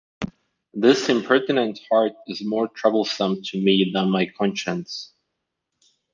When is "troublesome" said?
2.69-3.43